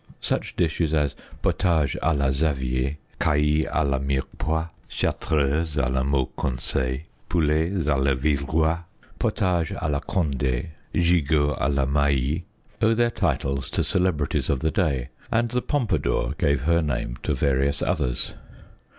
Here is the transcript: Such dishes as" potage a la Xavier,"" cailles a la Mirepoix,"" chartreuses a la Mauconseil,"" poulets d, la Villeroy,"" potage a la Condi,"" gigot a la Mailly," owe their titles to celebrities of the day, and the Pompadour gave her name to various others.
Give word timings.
Such 0.19 0.55
dishes 0.55 0.95
as" 0.95 1.13
potage 1.43 1.95
a 2.01 2.11
la 2.11 2.31
Xavier,"" 2.31 2.97
cailles 3.21 3.67
a 3.71 3.85
la 3.85 3.99
Mirepoix,"" 3.99 4.67
chartreuses 4.99 5.77
a 5.77 5.91
la 5.91 6.01
Mauconseil,"" 6.01 7.01
poulets 7.29 7.75
d, 7.85 7.91
la 7.91 8.15
Villeroy,"" 8.15 8.77
potage 9.23 9.71
a 9.79 9.87
la 9.87 9.99
Condi,"" 9.99 10.69
gigot 10.95 11.55
a 11.61 11.69
la 11.69 11.85
Mailly," 11.85 12.45
owe 12.81 12.95
their 12.95 13.11
titles 13.11 13.69
to 13.69 13.83
celebrities 13.83 14.49
of 14.49 14.61
the 14.61 14.71
day, 14.71 15.09
and 15.31 15.49
the 15.51 15.61
Pompadour 15.61 16.33
gave 16.35 16.61
her 16.61 16.81
name 16.81 17.19
to 17.21 17.35
various 17.35 17.83
others. 17.83 18.33